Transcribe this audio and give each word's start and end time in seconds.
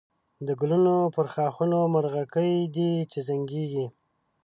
د 0.47 0.49
گلونو 0.59 0.95
پر 1.15 1.25
ښاخونو 1.33 1.79
مرغکۍ 1.93 2.53
دی 2.75 2.89
چی 3.11 3.19
زنگېږی 3.27 3.85